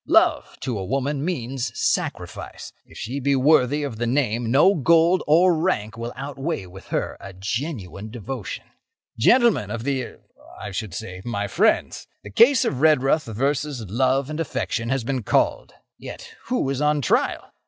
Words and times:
Love, 0.07 0.57
to 0.59 0.79
a 0.79 0.83
woman, 0.83 1.23
means 1.23 1.71
sacrifice. 1.79 2.73
If 2.87 2.97
she 2.97 3.19
be 3.19 3.35
worthy 3.35 3.83
of 3.83 3.97
the 3.97 4.07
name, 4.07 4.49
no 4.49 4.73
gold 4.73 5.21
or 5.27 5.55
rank 5.55 5.95
will 5.95 6.11
outweigh 6.15 6.65
with 6.65 6.87
her 6.87 7.17
a 7.19 7.33
genuine 7.33 8.09
devotion. 8.09 8.63
"Gentlemen 9.19 9.69
of 9.69 9.83
the—er—I 9.83 10.71
should 10.71 10.95
say, 10.95 11.21
my 11.23 11.45
friends, 11.47 12.07
the 12.23 12.31
case 12.31 12.65
of 12.65 12.81
Redruth 12.81 13.25
versus 13.25 13.81
love 13.89 14.31
and 14.31 14.39
affection 14.39 14.89
has 14.89 15.03
been 15.03 15.21
called. 15.21 15.73
Yet, 15.99 16.33
who 16.45 16.67
is 16.71 16.81
on 16.81 17.03
trial? 17.03 17.51